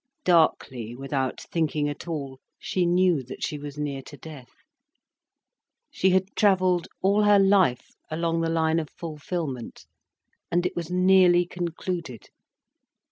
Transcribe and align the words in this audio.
Darkly, 0.25 0.95
without 0.95 1.39
thinking 1.39 1.87
at 1.87 2.07
all, 2.07 2.39
she 2.57 2.87
knew 2.87 3.21
that 3.21 3.43
she 3.43 3.59
was 3.59 3.77
near 3.77 4.01
to 4.01 4.17
death. 4.17 4.49
She 5.91 6.09
had 6.09 6.35
travelled 6.35 6.87
all 7.03 7.21
her 7.21 7.37
life 7.37 7.91
along 8.09 8.41
the 8.41 8.49
line 8.49 8.79
of 8.79 8.89
fulfilment, 8.89 9.85
and 10.49 10.65
it 10.65 10.75
was 10.75 10.89
nearly 10.89 11.45
concluded. 11.45 12.29